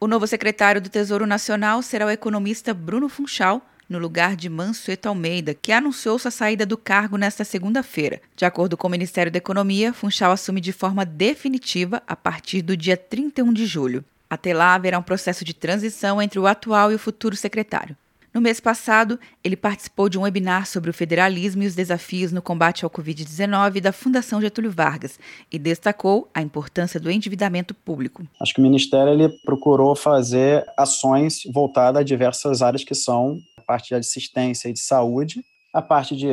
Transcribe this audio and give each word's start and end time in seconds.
O 0.00 0.06
novo 0.06 0.28
secretário 0.28 0.80
do 0.80 0.88
Tesouro 0.88 1.26
Nacional 1.26 1.82
será 1.82 2.06
o 2.06 2.10
economista 2.10 2.72
Bruno 2.72 3.08
Funchal, 3.08 3.60
no 3.88 3.98
lugar 3.98 4.36
de 4.36 4.48
Mansueto 4.48 5.08
Almeida, 5.08 5.54
que 5.54 5.72
anunciou 5.72 6.16
sua 6.20 6.30
saída 6.30 6.64
do 6.64 6.78
cargo 6.78 7.16
nesta 7.16 7.44
segunda-feira. 7.44 8.20
De 8.36 8.44
acordo 8.44 8.76
com 8.76 8.86
o 8.86 8.90
Ministério 8.90 9.32
da 9.32 9.38
Economia, 9.38 9.92
Funchal 9.92 10.30
assume 10.30 10.60
de 10.60 10.72
forma 10.72 11.04
definitiva 11.04 12.00
a 12.06 12.14
partir 12.14 12.62
do 12.62 12.76
dia 12.76 12.96
31 12.96 13.52
de 13.52 13.66
julho. 13.66 14.04
Até 14.30 14.54
lá 14.54 14.76
haverá 14.76 15.00
um 15.00 15.02
processo 15.02 15.44
de 15.44 15.52
transição 15.52 16.22
entre 16.22 16.38
o 16.38 16.46
atual 16.46 16.92
e 16.92 16.94
o 16.94 16.98
futuro 16.98 17.34
secretário. 17.34 17.96
No 18.38 18.42
mês 18.42 18.60
passado, 18.60 19.18
ele 19.42 19.56
participou 19.56 20.08
de 20.08 20.16
um 20.16 20.22
webinar 20.22 20.64
sobre 20.64 20.88
o 20.88 20.94
federalismo 20.94 21.64
e 21.64 21.66
os 21.66 21.74
desafios 21.74 22.30
no 22.30 22.40
combate 22.40 22.84
ao 22.84 22.90
Covid-19 22.90 23.80
da 23.80 23.90
Fundação 23.90 24.40
Getúlio 24.40 24.70
Vargas 24.70 25.18
e 25.50 25.58
destacou 25.58 26.30
a 26.32 26.40
importância 26.40 27.00
do 27.00 27.10
endividamento 27.10 27.74
público. 27.74 28.24
Acho 28.40 28.54
que 28.54 28.60
o 28.60 28.62
Ministério 28.62 29.12
ele 29.12 29.28
procurou 29.44 29.96
fazer 29.96 30.64
ações 30.78 31.40
voltadas 31.52 32.00
a 32.00 32.04
diversas 32.04 32.62
áreas 32.62 32.84
que 32.84 32.94
são 32.94 33.40
a 33.56 33.62
parte 33.62 33.88
de 33.88 33.96
assistência 33.96 34.68
e 34.68 34.72
de 34.72 34.78
saúde, 34.82 35.42
a 35.74 35.82
parte 35.82 36.14
de 36.14 36.28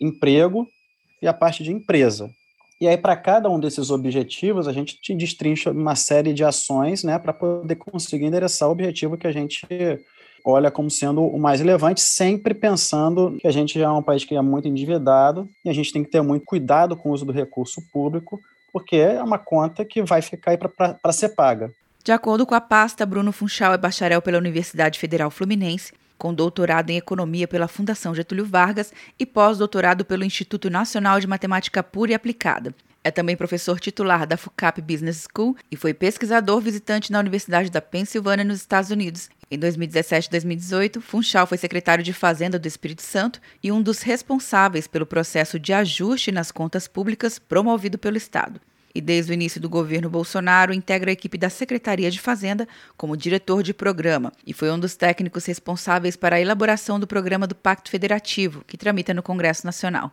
emprego 0.00 0.66
e 1.20 1.28
a 1.28 1.34
parte 1.34 1.62
de 1.62 1.70
empresa. 1.70 2.30
E 2.80 2.88
aí, 2.88 2.96
para 2.96 3.14
cada 3.16 3.50
um 3.50 3.60
desses 3.60 3.90
objetivos, 3.90 4.66
a 4.66 4.72
gente 4.72 4.98
destrincha 5.14 5.72
uma 5.72 5.94
série 5.94 6.32
de 6.32 6.42
ações 6.42 7.04
né, 7.04 7.18
para 7.18 7.34
poder 7.34 7.74
conseguir 7.74 8.24
endereçar 8.24 8.66
o 8.66 8.72
objetivo 8.72 9.18
que 9.18 9.26
a 9.26 9.32
gente 9.32 9.66
olha 10.44 10.70
como 10.70 10.90
sendo 10.90 11.22
o 11.22 11.38
mais 11.38 11.60
relevante, 11.60 12.00
sempre 12.00 12.54
pensando 12.54 13.36
que 13.40 13.46
a 13.46 13.50
gente 13.50 13.78
já 13.78 13.86
é 13.86 13.90
um 13.90 14.02
país 14.02 14.24
que 14.24 14.34
é 14.34 14.42
muito 14.42 14.68
endividado 14.68 15.48
e 15.64 15.70
a 15.70 15.72
gente 15.72 15.92
tem 15.92 16.02
que 16.02 16.10
ter 16.10 16.22
muito 16.22 16.44
cuidado 16.44 16.96
com 16.96 17.10
o 17.10 17.12
uso 17.12 17.24
do 17.24 17.32
recurso 17.32 17.82
público, 17.92 18.40
porque 18.72 18.96
é 18.96 19.22
uma 19.22 19.38
conta 19.38 19.84
que 19.84 20.02
vai 20.02 20.22
ficar 20.22 20.52
aí 20.52 20.58
para 20.58 21.12
ser 21.12 21.30
paga. 21.30 21.72
De 22.02 22.12
acordo 22.12 22.46
com 22.46 22.54
a 22.54 22.60
pasta, 22.60 23.04
Bruno 23.04 23.32
Funchal 23.32 23.74
é 23.74 23.78
bacharel 23.78 24.22
pela 24.22 24.38
Universidade 24.38 24.98
Federal 24.98 25.30
Fluminense, 25.30 25.92
com 26.16 26.32
doutorado 26.32 26.90
em 26.90 26.96
Economia 26.96 27.48
pela 27.48 27.68
Fundação 27.68 28.14
Getúlio 28.14 28.44
Vargas 28.44 28.92
e 29.18 29.26
pós-doutorado 29.26 30.04
pelo 30.04 30.24
Instituto 30.24 30.70
Nacional 30.70 31.20
de 31.20 31.26
Matemática 31.26 31.82
Pura 31.82 32.12
e 32.12 32.14
Aplicada. 32.14 32.74
É 33.02 33.10
também 33.10 33.34
professor 33.34 33.80
titular 33.80 34.26
da 34.26 34.36
FUCAP 34.36 34.82
Business 34.82 35.26
School 35.26 35.56
e 35.70 35.76
foi 35.76 35.94
pesquisador 35.94 36.60
visitante 36.60 37.10
na 37.10 37.18
Universidade 37.18 37.70
da 37.70 37.80
Pensilvânia, 37.80 38.44
nos 38.44 38.58
Estados 38.58 38.90
Unidos. 38.90 39.30
Em 39.50 39.58
2017 39.58 40.28
e 40.28 40.30
2018, 40.30 41.00
Funchal 41.00 41.46
foi 41.46 41.56
secretário 41.56 42.04
de 42.04 42.12
Fazenda 42.12 42.58
do 42.58 42.68
Espírito 42.68 43.00
Santo 43.00 43.40
e 43.62 43.72
um 43.72 43.80
dos 43.80 44.02
responsáveis 44.02 44.86
pelo 44.86 45.06
processo 45.06 45.58
de 45.58 45.72
ajuste 45.72 46.30
nas 46.30 46.52
contas 46.52 46.86
públicas 46.86 47.38
promovido 47.38 47.96
pelo 47.96 48.18
Estado. 48.18 48.60
E 48.94 49.00
desde 49.00 49.32
o 49.32 49.34
início 49.34 49.60
do 49.60 49.68
governo 49.68 50.10
Bolsonaro, 50.10 50.74
integra 50.74 51.10
a 51.10 51.12
equipe 51.12 51.38
da 51.38 51.48
Secretaria 51.48 52.10
de 52.10 52.20
Fazenda 52.20 52.68
como 52.98 53.16
diretor 53.16 53.62
de 53.62 53.72
programa 53.72 54.30
e 54.46 54.52
foi 54.52 54.70
um 54.70 54.78
dos 54.78 54.94
técnicos 54.94 55.46
responsáveis 55.46 56.16
para 56.16 56.36
a 56.36 56.40
elaboração 56.40 57.00
do 57.00 57.06
programa 57.06 57.46
do 57.46 57.54
Pacto 57.54 57.90
Federativo, 57.90 58.62
que 58.66 58.76
tramita 58.76 59.14
no 59.14 59.22
Congresso 59.22 59.64
Nacional. 59.64 60.12